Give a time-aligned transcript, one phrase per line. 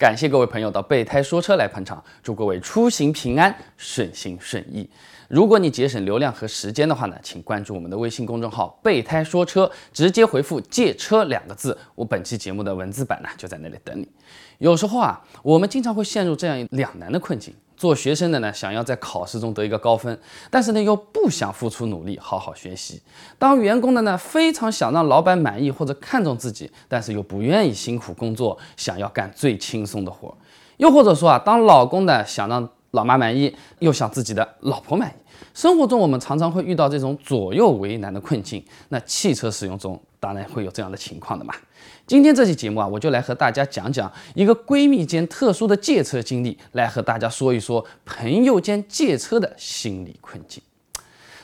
[0.00, 4.88] 感谢各位朋友到备胎说车来捧场，祝各位出行平安，顺心顺意。
[5.28, 14.08] 如果你节省流量和时间的话呢，请关注我们的微信公众号“备胎说车”，直接回复“借车”两个字，我本期节目的文字版呢就在那里等你。
[14.56, 17.54] 有时候啊，我们经常会陷入这样两难的困境。
[17.80, 20.20] 做学生的呢，想要在考试中得一个高分，
[20.50, 22.98] 但是呢又不想付出努力好好学习；
[23.38, 30.28] 当员工的呢，非常想让老板满意或者看重自己，但是又不愿意辛苦工作，想要干最轻松的活；
[30.76, 35.12] 又或者说啊，当老公的想让老妈满意，又想自己的老婆满意。
[35.54, 41.52] 生活中我们常常会遇到这种左右为难的困境，那汽车使用中当然会有这样的情况的嘛。
[42.06, 50.62] 今天这期节目啊，我就来和大家讲讲一个闺蜜间特殊的借车经历，来和大家说一说朋友间借车的心理困境。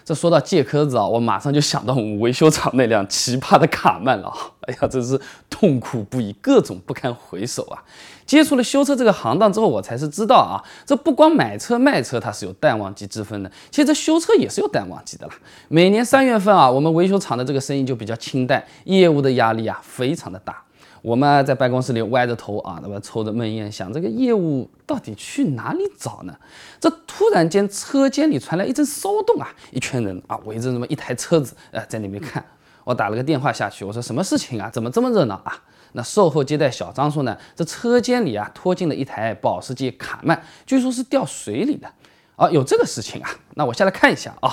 [0.06, 4.32] 这说到借壳子啊，我马上就想到我们维修厂那辆奇葩的卡曼了。
[4.62, 5.20] 哎呀，真是
[5.50, 7.82] 痛苦不已，各种不堪回首啊！
[8.24, 15.34] 接触了修车这个行当之后，我才是知道啊，这不光买车卖车它是有淡旺季之分的，其实这修车也是有淡旺季的啦。
[15.66, 20.62] 每年三月份啊，我们维修厂的这个生意就比较清淡，业务的压力啊非常的大。
[21.06, 26.36] 我们在办公室里歪着头啊，那么抽着闷烟，想这个业务到底去哪里找呢？
[26.80, 32.44] 这突然间车间里传来一阵骚动啊，一群人啊围着那么一台车子，呃，在那边看。
[32.82, 34.68] 我打了个电话下去，我说什么事情啊？
[34.68, 35.56] 怎么这么热闹啊？
[35.92, 41.88] 那售后接待小张说呢，这车间里啊拖进了一台保时捷卡曼，据说是掉水里的。
[42.34, 43.30] 啊，有这个事情啊？
[43.54, 44.52] 那我下来看一下啊。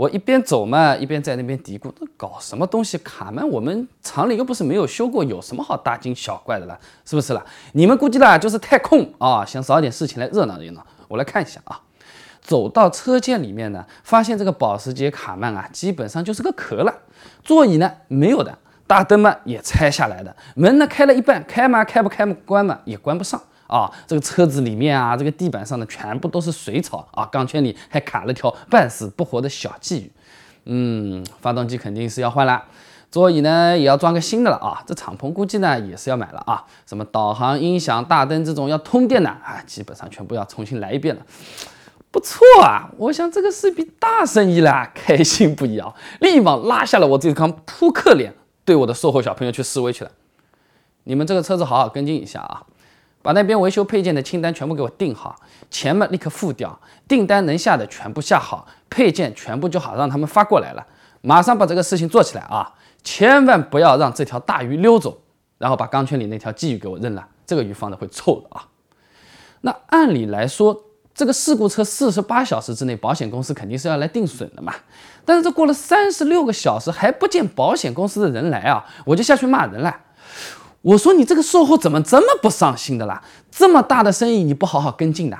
[0.00, 2.96] 我一边走嘛，一边在那边嘀咕：这搞什么东西？
[2.96, 6.80] 卡曼我们厂里又不是没有修过，有什么好大惊小怪的了？
[7.04, 7.44] 是不是了？
[7.72, 10.82] 你们估计啦就是太空啊，想找点事情来热闹热闹。
[11.06, 11.78] 我来看一下啊，
[12.40, 16.94] 走到车间里面呢，发现这个保时捷卡曼啊，基本上就是个壳了，
[17.44, 18.56] 座椅呢没有的，
[18.86, 23.38] 大灯嘛也拆下来的，门呢开了一半，开嘛开不开嘛，关嘛也关不上。
[23.70, 30.10] 啊，这个车子里面啊，这个地板上的全部都是水草啊，钢圈里还卡了条半死不活的小鲫鱼。
[30.64, 32.64] 嗯，发动机肯定是要换了，
[33.10, 34.82] 座椅呢也要装个新的了啊。
[34.86, 36.64] 这敞篷估计呢也是要买了啊。
[36.86, 41.22] 什么导航、音响、大灯这种要通电的啊，基本上全部要重新来一遍了。
[42.12, 45.94] 不错啊，我想这个是一笔大生意啦，开心不已啊！
[46.18, 50.10] 立马拉下了我这张扑克脸，对我的售后小朋友去示威去了。
[51.04, 52.66] 你们这个车子好好跟进一下啊。
[53.22, 55.36] 把那边维修配件的清单全部给我定好，
[55.70, 60.86] 钱嘛立刻付掉，订单能下的全部下好，配件全部就好让他们发过来了。
[61.22, 62.72] 马上把这个事情做起来啊！
[63.02, 65.20] 千万不要让这条大鱼溜走，
[65.58, 68.66] 然后把钢圈里那条鲫鱼给我扔了，这个鱼放的会臭的啊。
[69.60, 74.74] 那按理来说，这个事故车四十八小时之内保险公司肯定是要来定损的嘛。
[75.26, 79.94] 但是这过了三十六个小时还不见保险公司的人来啊，我就下去骂人了。
[80.82, 83.22] 我说你这个售后怎么这么不上心的啦？
[83.50, 85.38] 这么大的生意你不好好跟进的，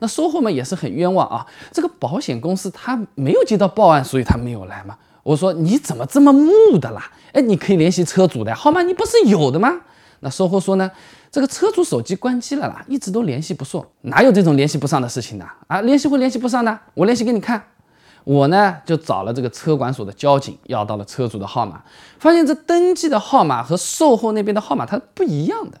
[0.00, 1.46] 那售后们也是很冤枉啊。
[1.72, 4.96] 这个保险公司他没有接到报案，所以他没有来嘛？
[5.22, 7.10] 我说你怎么这么木的啦？
[7.32, 9.72] 哎，你可以联系车主的号码，你不是有的吗？
[10.20, 10.90] 那售后说呢，
[11.30, 15.46] 这个车主手机关机了啦，一直都联系不上，哪有这种联系不上的事情呢？
[15.68, 17.62] 啊，联系会联系不上的，我联系给你看。
[18.24, 21.82] 我呢就找了这个车管所的交警，要到了车主的号码，
[22.18, 25.78] 发现这登记的号码和售后那边的号码它不一样的，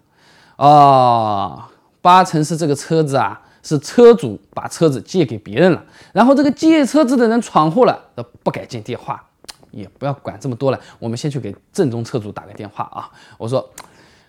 [0.56, 1.62] 哦，
[2.00, 7.96] 八成是这个车子啊是车主把车子借给别人了，然后这个借车子的人闯祸了，
[8.42, 9.24] 不改接电话，
[9.70, 13.70] 也不要管这么多了，我们先去给正宗车主打个电话啊，我说，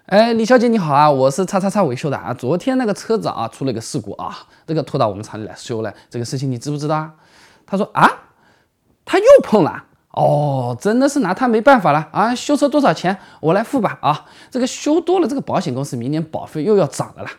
[0.06, 4.38] 哎，李小姐你好啊，我是叉叉叉维修的啊，昨天那个车子啊出了个事故啊，
[4.68, 7.12] 这个拖到我们厂里来修了，这个事情你知不知道啊？
[7.66, 8.10] 他说啊，
[9.06, 12.36] 他又碰了哦，真的是拿他没办法了啊！
[12.36, 13.18] 修车多少钱？
[13.40, 14.26] 我来付吧啊！
[14.52, 17.32] 这个修多了，这个保险公司明年保费又要涨的啦。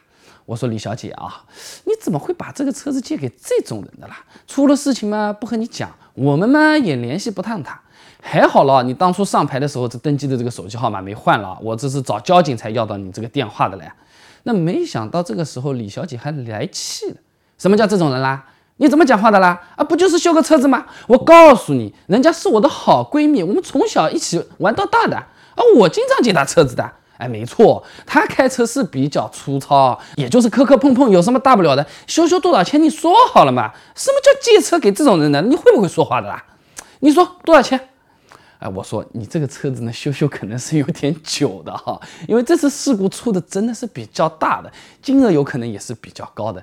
[0.44, 1.44] 我说李小姐啊，
[1.84, 4.16] 你怎么会把这个车子借给这种人的啦？
[4.48, 7.80] 出了事情嘛，不和你讲，我们嘛也联系不上他。
[8.20, 13.88] 还好了，你当初上牌的时候这登记的这个手机号码没换了，我这是找交警才要到你这个电话的嘞。
[14.42, 17.16] 那没想到这个时候李小姐还来气了。
[17.56, 18.46] 什么叫这种人啦？
[18.78, 19.60] 你怎么讲话的啦？
[19.76, 20.84] 啊，不就是修个车子吗？
[21.06, 25.26] 我告诉你，人家是我的好闺蜜，我们从小一起玩到大的啊。
[25.76, 26.90] 我经常借她车子的。
[27.16, 31.86] 哎，没错，她开车是比较粗糙，也就是磕磕碰碰，有什么大不了的？
[32.08, 32.82] 修修多少钱？
[32.82, 33.70] 你说好了嘛？
[33.94, 35.40] 什么叫借车给这种人呢？
[35.42, 36.44] 你会不会说话的啦？
[36.98, 37.80] 你说多少钱？
[38.58, 46.60] 哎，我说你这个车子呢，修修可能是有点久的哈，因为这次事故出的真的是比较大的，金额有可能也是比较高的。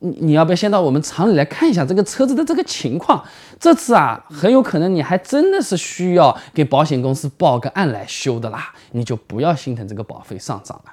[0.00, 3.22] 你你要不要先到我们厂里来看一下这个车子的这个情况？
[3.58, 10.92] 这次啊，很有可能你还真的是需要给保险公司报个案来修的啦，你就不要心疼这个保费上涨了。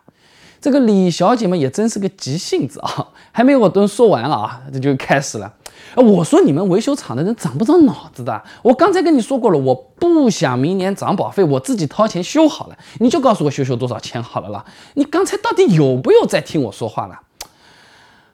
[0.60, 5.54] 这个李小姐们也真是个急性子啊， 还没我都说完了啊，这就开始了。
[5.96, 8.44] 我说你们维修厂的人长不长脑子的？
[8.64, 14.66] 我刚才跟你说过了，我不想明年涨保费，我自己掏钱修好了，你就告诉我修修多少钱好了啦。
[14.96, 17.20] 你刚才到底有没有在听我说话了？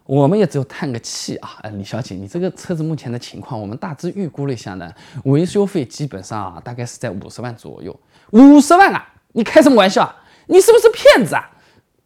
[0.06, 1.58] 我们也只有叹个气啊！
[1.62, 4.92] 哎，李小姐，你这个车子目前的情况，我们大致预估了一下呢，
[5.24, 7.98] 维修费基本上啊，大概是在五十万左右。
[8.32, 9.14] 五十万啊！
[9.32, 10.14] 你开什么玩笑？
[10.48, 11.50] 你是不是骗子啊？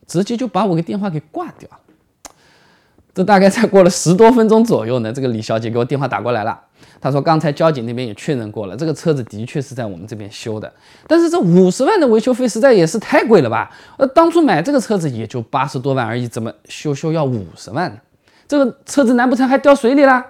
[0.05, 1.79] 直接就把我个电话给挂掉了。
[3.17, 6.55] 这大概才过了十多分钟左右呢，这个李小姐给我电话打过来了。
[7.01, 10.71] 她说刚才交警那边也确认过了，这个车子的确是在我们这边修的，
[11.07, 13.71] 但是这五十万的维修费实在也是太贵了吧？
[13.97, 17.97] 呃，当初买这个车子也就八十多万而已，怎么修修要五十万呢？
[18.47, 20.23] 这个车子难不成还掉水里了？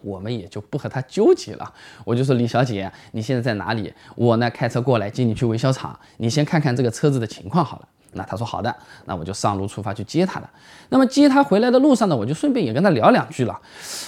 [0.00, 1.74] 我们也就不和他纠结了。
[2.04, 3.92] 我就说李小姐，你现在在哪里？
[4.14, 7.88] 我呢开车过来接你去维修厂，你先看看这个车子的情况好了。
[8.16, 8.74] 那他说好的，
[9.04, 10.50] 那我就上路出发去接他了。
[10.88, 13.58] 那么接他回来的路上呢，我就顺便也跟他聊两句了。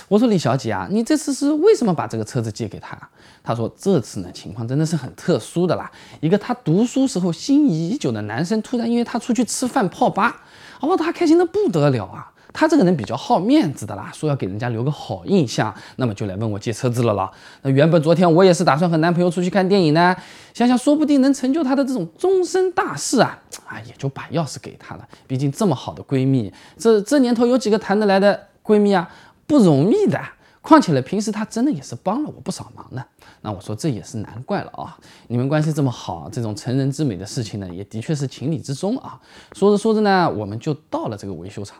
[0.09, 2.99] 我说李小姐啊，你这次是为什么把这个车子借给他？
[3.43, 5.91] 他说这次呢情况真的是很特殊的啦，
[6.21, 10.43] 一个他读书时候心仪已久的男生，突然因为他出去吃饭泡吧，
[10.81, 12.31] 哦，他开心的不得了啊。
[12.53, 17.31] 他这个人比较好面子的啦，说要给人家留个好印象，那么就来问我借车子了啦。
[17.62, 20.17] 那原本昨天我也是打算和男朋友出去看电影呢，
[20.55, 25.06] 想想说不定能成就他的这种终身大事啊，啊也就把钥匙给他了。
[25.27, 29.09] 毕竟这么好的闺蜜，这这年头有几个谈得来的闺蜜啊，
[29.47, 30.21] 不容易的。
[30.69, 33.03] 况且呢，平时他真的也是帮了我不少忙呢。
[33.41, 34.99] 那我说这也是难怪了啊！
[35.29, 39.19] 你们关系这么好，这种成人之美的事情呢，也的确是情理之中啊。
[39.53, 41.79] 说着说着呢，我们就到了这个维修厂。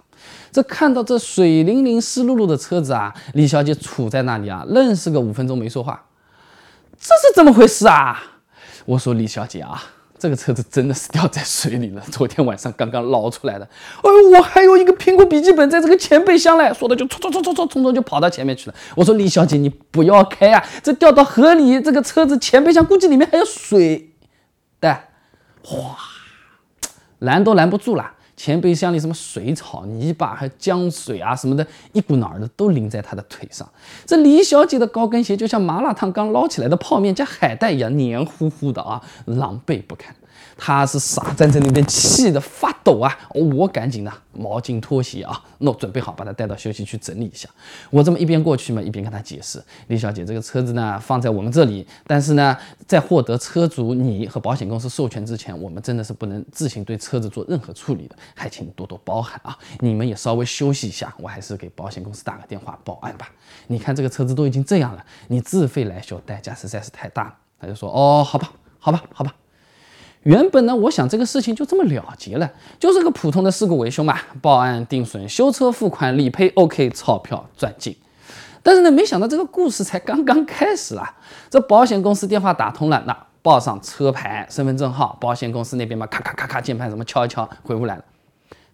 [0.51, 6.07] 这看到这水灵灵、湿漉漉的车子啊，李小姐杵在那里啊，愣是个五分钟没说话。
[6.99, 8.19] 这是怎么回事啊？
[8.87, 9.83] 我说李小姐啊。
[10.19, 13.65] 这个车子真的是掉在水里了， 昨天晚上刚刚捞出来的。
[14.03, 18.77] 哎呦，我还有一个苹果笔记本在这个前备箱嘞，说的就冲冲冲冲冲冲冲就跑到前面去了。
[18.97, 24.11] 我说李小姐，你不要开啊，这掉到河里，这个车子前备箱估计里面还有水
[24.81, 25.05] 的，
[25.63, 25.97] 哗，
[27.21, 28.13] 拦都拦不住了。
[28.39, 33.69] 前备箱里什么水草、泥巴还有浆水啊什么的，一股脑儿的都淋在她的腿上。
[34.07, 40.15] 这李小姐的高跟鞋就像麻辣烫刚捞起来的泡面加海带一样黏糊糊的啊，狼狈不堪。
[40.57, 43.17] 他是傻站在那边，气得发抖啊！
[43.35, 47.49] 我赶紧的毛巾拖鞋啊，弄准备好，把他带到休息区整理一下。
[47.91, 59.57] 我这么一边过去嘛，一边跟他解释：李小姐，这个车子呢放在我们这里，但是呢，在获得车主你和保险公司授权之前，我们真的是不能自行对车子做任何处理的，还请多多包涵啊！
[59.81, 63.31] 你们也稍微休息一下，我还是给保险公司打个电话报案吧。
[63.69, 67.35] 你看这个车子都已经这样了，你自费来修，代价实在是太大了。
[67.61, 69.35] 他就说：哦，好吧，好吧，好吧。
[70.25, 77.97] 原本呢，我想这个事情就这么了结了，就是个普通的事故维修嘛，报案定损，修车付款理赔，OK，钞票赚进。
[78.63, 81.17] 但是呢，没想到这个故事才刚刚开始啊！
[81.49, 88.05] 这保险公司电话打通了，那报上车牌、身份证号，保险公司那边嘛，咔咔咔咔键盘什么敲一敲回过来了。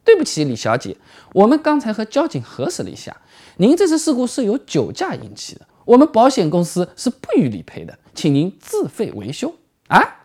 [0.02, 0.96] 对不起，李小姐，
[1.34, 3.16] 我们刚才和交警核实了一下，
[3.58, 9.54] 您这次事故是由酒驾引起的，我们保险公司是不予理赔的，请您自费维修
[9.88, 10.24] 啊？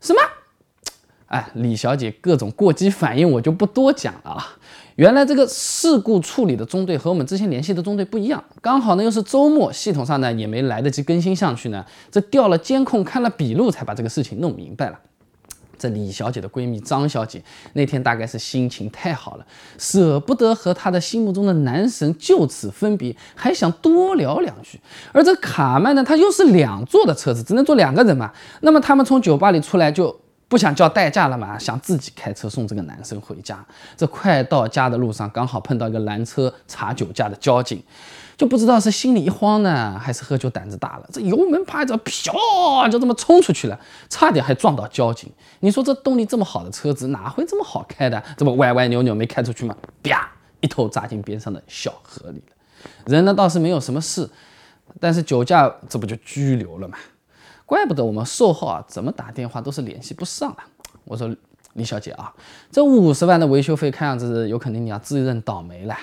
[0.00, 0.20] 什么？
[1.30, 4.56] 哎，李小姐各种过激反应我就不多讲了啊。
[4.96, 11.86] 原来这个事故处理的中队和我们之前联系的中队不一样，刚好呢又是周末，系统上呢也没来得及更新上去呢。
[12.10, 14.98] 这调了监控，看了笔录，才把这个事情弄明白了。
[15.78, 17.40] 这李小姐的闺蜜张小姐
[17.74, 19.46] 那天大概是心情太好了，
[19.78, 24.80] 舍不得和她的心目中的男神就此分别，还想多聊两句。
[25.12, 28.32] 而这卡曼呢，他又是两座的车子，只能坐两个人嘛。
[28.62, 30.19] 那么他们从酒吧里出来就。
[30.50, 31.56] 不想叫代驾了嘛？
[31.56, 33.64] 想自己开车送这个男生回家。
[33.96, 37.80] 这快到家的路上，刚好碰到一个拦车查酒驾的交警，
[38.36, 41.08] 就不知道是心里一慌呢，还是喝酒胆子大了。
[41.12, 42.34] 这油门啪一着，飘
[42.90, 43.78] 就这么冲出去了，
[44.08, 45.30] 差点还撞到交警。
[45.60, 48.20] 你说这动力这么好的车子，哪会这么好开的？
[48.36, 49.76] 这么歪歪扭扭没开出去吗？
[50.02, 50.28] 啪，
[50.58, 52.56] 一头扎进边上的小河里了。
[53.06, 54.28] 人呢倒是没有什么事，
[54.98, 56.98] 但是酒驾这不就拘留了吗？
[57.70, 60.56] 怪不得我们售后啊，怎么打电话都是联系不上了。
[61.04, 61.32] 我说
[61.74, 62.34] 李小姐啊，
[62.72, 65.96] 这五十万的维修费，看样子有可能你要自认倒霉了。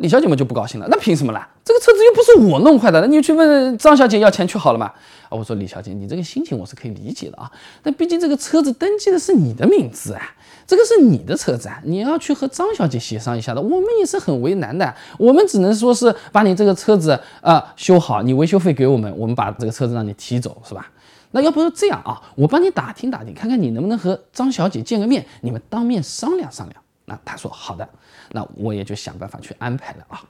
[0.00, 1.46] 李小姐们就不高兴了，那凭什么啦？
[1.62, 4.86] 这个车子又不是我弄坏的，那你去问张小姐要钱去好了嘛。
[5.28, 7.50] 啊，我说李小姐，你这个心情我是可以理解的啊，
[7.82, 10.22] 但毕竟这个车子登记的是你的名字啊，
[10.66, 13.60] 这个是你的车子啊，你要去和张小姐协商一下的。
[13.60, 20.90] 我们也是很为难的，我们只能说是把你这个车子啊修好，你维修费给我们，我们把这个车子让你提走，是吧？
[21.32, 26.82] 那要不这样啊，我帮你打听打听，看看你能不能和张小姐见个面，你们当面商量商量。
[27.10, 27.88] 那他说好的，
[28.30, 30.22] 那我也就想办法去安排了啊。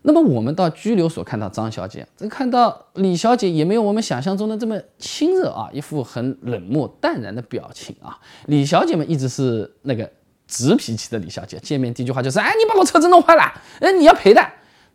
[0.00, 8.18] 那么我们到拘留所看到张小姐，这看到李小姐也没有我们想象中的这么亲热啊，一副很冷漠淡然的表情啊。
[8.46, 10.10] 李小姐们一直是那个
[10.46, 13.42] 直脾气的李小姐，见面第一句话就是：哎，你把我车子弄坏了，
[13.80, 14.40] 哎，你要赔的。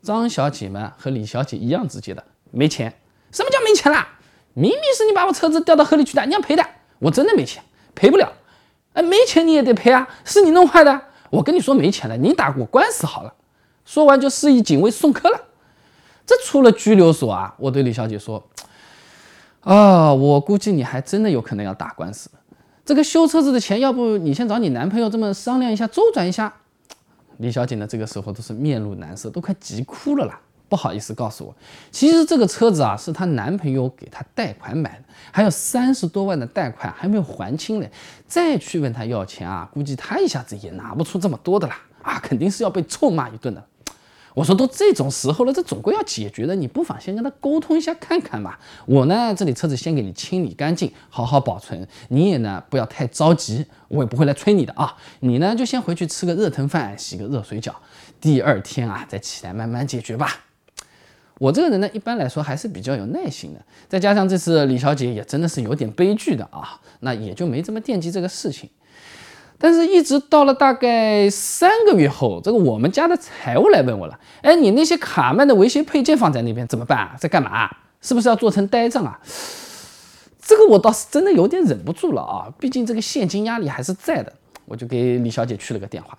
[0.01, 2.91] 张小姐们和李小姐一样直接的，没钱。
[3.31, 4.07] 什么叫没钱啦？
[4.53, 6.65] 明明是你把我车子掉到河里去的，你要赔的。
[6.99, 7.61] 我真的没钱，
[7.93, 8.31] 赔不了。
[8.93, 11.01] 哎，没钱你也得赔啊，是你弄坏的。
[11.31, 13.33] 我跟你说没钱了，你打过官司好了。
[13.83, 15.41] 说完就示意警卫送客了。
[16.23, 18.41] 这出了拘留所啊，我对李小姐说
[19.61, 22.29] ：“啊，我估计你还真的有可能要打官司。
[22.85, 26.53] 这个修车子的钱，要不你先找你男朋友这么商量一下，周转一下。”
[27.37, 30.39] 李小姐呢，这个时候都是面露难色，都快急哭了啦。
[30.71, 31.53] 不好意思，告诉我，
[31.91, 37.91] 其实这个车子啊，是她男朋友给她贷款买的，还有三十多万的贷款还没有还清嘞。
[38.25, 41.77] 再去问他要钱啊，估计他一下子也拿不出这么多的啦。
[42.01, 43.61] 啊，肯定是要被臭骂一顿的。
[44.33, 48.57] 我说都这种时候了，这总归要解决的，你不妨先跟他沟通一下看看吧。
[48.85, 51.85] 我呢，这里车子先给你清理干净，好好保存。
[52.07, 54.95] 你也呢，不要太着急，我也不会来催你的啊。
[55.19, 57.75] 你呢，就先回去吃个热腾饭，洗个热水脚，
[58.21, 60.37] 第二天啊，再起来慢慢解决吧。
[61.41, 68.69] 我这个人呢，一般来说还是比较有耐心的，再加上这次李小姐也真的是有点悲剧的啊，那也就没这么惦记这个事情。
[69.57, 77.15] 但是，一直到了大概三个月后，这个我们家的财务来问我了：“哎，你那些卡曼的维修配件放在那边怎么办啊？
[77.19, 77.67] 在干嘛？
[78.01, 79.19] 是不是要做成呆账啊？”
[80.39, 84.31] 这个我倒是真的有点忍不住了啊，毕竟这个现金压力还是在的。
[84.65, 86.15] 我就给李小姐去了个电话：“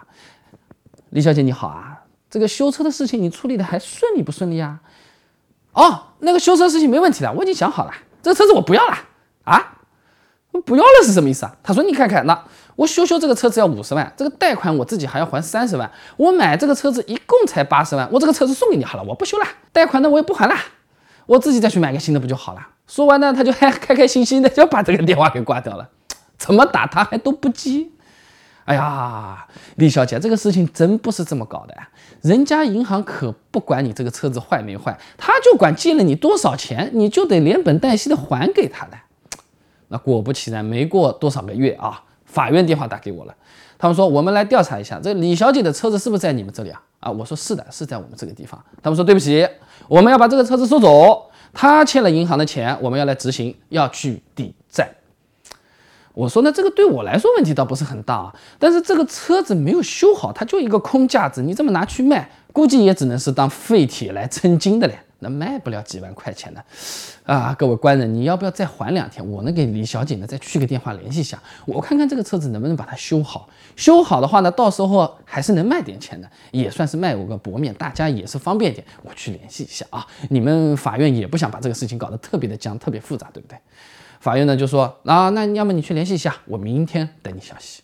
[1.11, 4.81] 李小姐你好啊，这个修车的事情你处理的还顺利不顺利啊
[5.73, 8.97] ？”“哦，那个修车事情没问题的，我已经想好了，这个车子我不要了
[9.45, 9.69] 啊。”
[10.67, 11.57] 不要了是什么意思啊？
[11.63, 12.39] 他说：“你看看，那
[12.77, 20.55] 我修修这个车子要五十万，这个贷款我自己还要还三十万，我买这个车子一共才八十万，我这个车子送给你好了，我不修了，贷款呢我也不还了，
[21.25, 25.89] 我自己再去买个新的不就好了？”说完呢，他就还 开开心心的就把这个电话给挂掉了，
[26.37, 27.89] 怎么打他还都不接。
[28.65, 31.75] 哎呀，李小姐，这个事情真不是这么搞的，
[32.21, 38.97] 人家银行可不管你这个车子坏没坏，他就管借了你多少钱，你就得连本带息的还给他的。
[39.89, 43.35] 那果不其然，没过多少个月啊，法院电话打给我了。
[43.79, 46.81] 他们说我们来调查一下，这李小姐的车子是不是在你们这里啊？
[47.01, 48.65] 啊，我说是的，是在我们这个地方。
[48.81, 49.45] 他们说对不起，
[49.89, 54.55] 我们要把这个车子收走，他欠了银行的钱，我们要来执行，要去抵。
[56.15, 64.99] 我说那这个对我来说问题倒不是很大啊，但是这个车子没有修好，它就一个空架子，你这么拿去卖，估计也只能是当废铁来称斤的嘞。
[65.25, 66.65] 那卖不了几万块钱的，
[67.23, 69.25] 啊，各位官人，你要不要再缓两天？
[69.25, 73.49] 我呢给李小姐呢再去个电话联系一下，我看看这个车子能不能把它修好。
[73.77, 78.85] 修好的话呢，到时候还是能卖点钱的，也算是卖我个薄面，大家也是方便点。
[79.05, 83.57] 我去联系一下啊，你们法院也不想把这个事情搞得特别的僵，特别复杂，对不对？
[84.23, 87.83] 法院呢就说啊，那要么你去联系一下，我明天等你消息。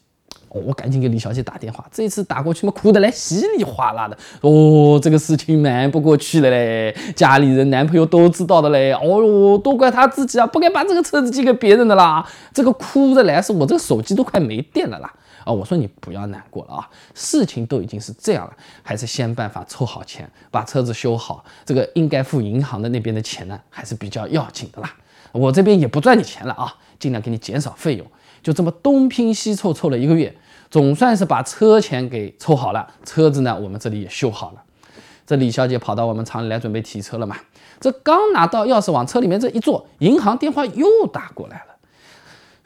[0.51, 4.17] 哦，我赶紧给李小姐打电话，这一次打过去嘛，哭得来稀里哗啦的。
[4.43, 8.93] 哦，这个事情瞒不过去了嘞，家里人、男朋友都知道的嘞。
[8.93, 12.25] 哦哟，都怪他自己啊，不该把这个车子寄给别人的啦。
[12.55, 15.13] 这个哭的来是我这个手机都快没电了啦。
[15.45, 18.53] 啊，我说你不要难过了啊，事情都已经是这样了，
[18.85, 21.45] 还是先办法凑好钱，把车子修好。
[21.67, 24.95] 这个应该付银行的那边的钱呢，还是比较要紧的啦。
[25.33, 28.07] 我这边也不赚你钱了啊，尽量给你减少费用。
[28.43, 30.35] 就这么东拼西凑凑了一个月，
[30.71, 32.87] 总算是把车钱给凑好了。
[33.05, 34.63] 车子呢，我们这里也修好了。
[35.27, 37.37] 这李小姐跑到我们厂里来准备提车了嘛？
[37.81, 41.77] 这刚拿到钥匙往车里面这一坐，银行电话又打过来了，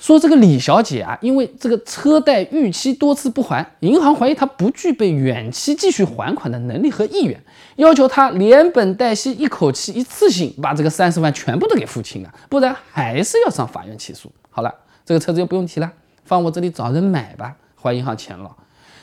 [0.02, 7.40] 说这个李小姐啊，因为这个车贷逾期多次不还，银行怀疑她不具备远期继续还款的能力和意愿，
[7.76, 14.28] 要求她连本带息一口气一次性把这个三十万全部都给付清了，不然还是要上法院起诉。
[14.50, 14.74] 好了。
[15.04, 15.90] 这个车子就不用提了，
[16.24, 18.48] 放我这里找人买吧，还银行钱了。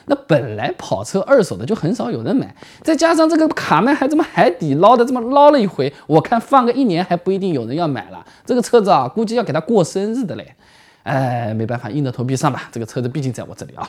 [0.06, 8.24] 那本来跑车二手的就很少有人买，再加上这个卡曼还这么海底捞的这么捞了一回，我看放个一年还不一定有人要买了。
[8.46, 10.54] 这个车子啊，估计要给他过生日的嘞。
[11.02, 12.68] 哎，没办法，硬着头皮上吧。
[12.70, 13.88] 这个车子毕竟在我这里啊。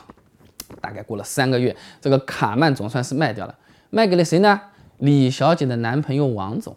[0.80, 3.54] 大概过了三个月，这个卡曼总算是卖掉了，
[3.90, 4.60] 卖给了谁呢？
[4.98, 6.74] 李小姐的男朋友王总。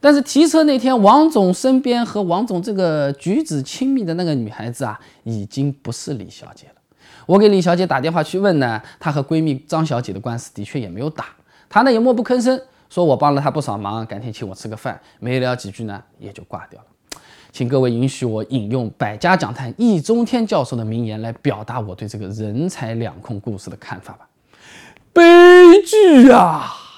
[0.00, 6.74] 但是提车那天，王总身边和王总这个举止亲密的那个女孩子啊，已经不是李小姐了。
[7.26, 11.26] 我给李小姐打电话去问呢，她和闺蜜张小姐的官司的确也没有打，
[11.68, 16.86] 她呢也默不吭声，说我帮了她不少忙，改天请我吃个饭，没聊几句呢，也就挂掉了。
[17.52, 24.28] 请各位允许我引用百家讲坛易中天教授的名言来表达我对这个人财两空故事的看法吧。
[25.12, 25.22] 悲
[25.84, 26.89] 剧啊！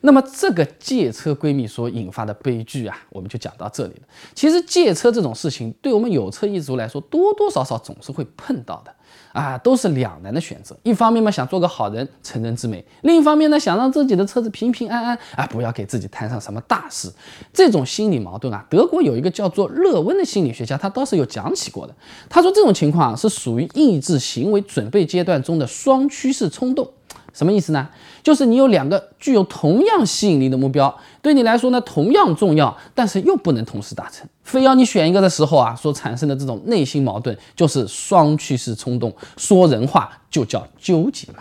[0.00, 4.02] 那么这个借车闺蜜所引发的悲剧啊，我们就讲到这里了。
[4.34, 8.92] 其实借车这种事情，对我们有车一族来说，多多少少总是会碰到的
[9.32, 10.76] 啊，都是两难的选择。
[10.82, 17.12] 一方面嘛，想做个好人，成人之美；另一方面呢，想让自己的车子平平安安啊，不要给自己摊上什么大事。
[17.52, 21.94] 这种心理矛盾啊，德国有一个叫做勒温的心理学家，他倒是有讲起过的。
[22.28, 26.90] 他说这种情况啊是属于抑制行为准备阶段中的双趋势冲动。
[27.32, 27.88] 什么意思呢？
[28.22, 41.38] 就是你有两个具有同样吸引力的目标，对你来说呢同样重要，但是又不能同时达成，非要你选一个的时候啊，所产生的这种内心矛盾就是双趋势冲动，说人话就叫纠结嘛。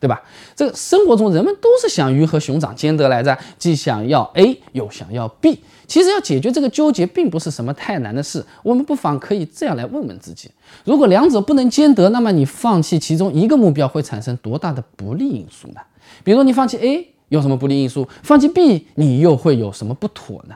[0.00, 0.22] 对吧？
[0.54, 5.60] 这个生活中人们都是想鱼和熊掌兼得来着，既想要 A 又想要 B。
[5.86, 8.44] 其实要解决这个纠结，并不是什么太难的事。
[8.62, 10.50] 我们不妨可以这样来问问自己：
[10.84, 15.80] 如果两者不能兼得，那么你放弃其中一个目标会产生多大的不利因素呢？
[16.22, 18.06] 比如你放弃 A 有什么不利因素？
[18.22, 20.54] 放弃 B 你又会有什么不妥呢？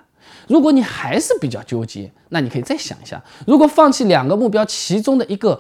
[0.49, 5.59] 如果你还是比较纠结，那你可以再想一下：如果放弃两个目标其中的一个，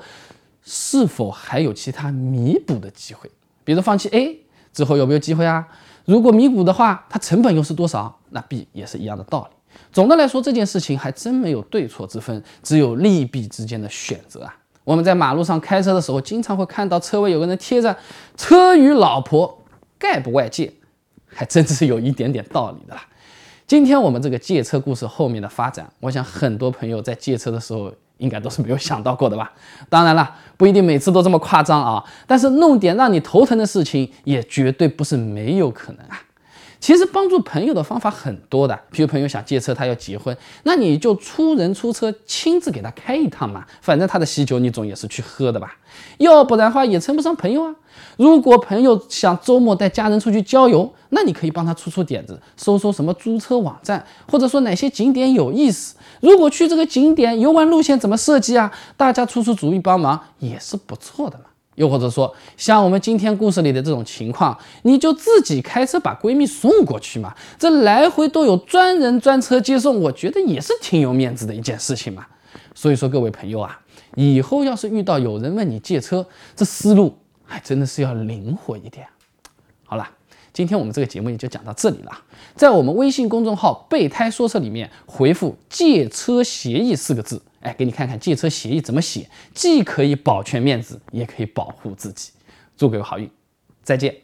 [0.64, 3.30] 是否还有其他弥补的机会？
[3.64, 4.40] 比如放弃 A
[4.72, 5.66] 之后有没有机会啊？
[6.04, 8.18] 如果弥补的话，它成本又是多少？
[8.30, 9.56] 那 B 也是一样的道理。
[9.92, 14.56] 总的来说，这件事情还真没有对错之分，只有利弊之间的选择啊。
[14.84, 17.96] 我们在马路上开车的时候，经常会看到车位有个人贴着
[18.36, 19.62] “车与老婆
[19.98, 20.72] 概不外借”，
[21.26, 23.02] 还真是有一点点道理的啦。
[23.66, 27.92] 今天我们这个借车故事后面的发展，我想很多朋友在借车的时候。
[28.22, 29.50] 应该都是没有想到过的吧？
[29.88, 32.02] 当然了，不一定每次都这么夸张啊。
[32.26, 36.18] 但是弄点让你头疼的事情，也绝对不是没有可能啊。
[36.82, 43.64] 其实帮助朋友的方法很多的，比如朋友想借车，他要结婚，那你就出人出车，亲自给他开一趟嘛。
[43.80, 45.76] 反正他的喜酒你总也是去喝的吧，
[46.18, 47.72] 要不然的话也称不上朋友啊。
[48.16, 55.94] 如果朋友想周末带家人出去郊游，那你可以帮他出出点子，搜搜什么租车网站，或者说哪些景点有意思。
[56.20, 58.72] 如果去这个景点游玩路线怎么设计啊？
[58.96, 61.44] 大家出出主意帮忙也是不错的嘛。
[61.76, 72.26] 又或者说，像我们今天故事里的这种情况，你就自己开车把闺蜜送过去嘛，这来回都有专人专车接送，我觉得也是挺有面子的一件事情嘛。
[72.74, 73.80] 所以说，各位朋友啊，
[74.16, 79.06] 以后要是遇到有人问你借车，这思路还真的是要灵活一点。
[79.84, 80.08] 好了，
[80.52, 82.12] 今天我们这个节目也就讲到这里了。
[82.54, 87.40] 在我们微信公众号“备胎说车”里面回复“借车协议”四个字。
[87.62, 92.32] 哎，给你看看借车协议怎么写，既可以保全面子，也可以保护自己。
[92.76, 93.30] 祝各位好运，
[93.82, 94.14] 再见。